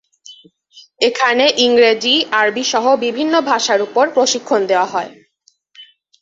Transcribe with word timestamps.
এখানে 1.01 1.45
ইংরেজি, 1.65 2.15
আরবীসহ 2.39 2.85
বিভিন্ন 3.05 3.33
ভাষার 3.49 3.79
উপর 3.87 4.05
প্রশিক্ষণ 4.15 4.61
দেয়া 4.69 4.87
হয়। 4.93 5.11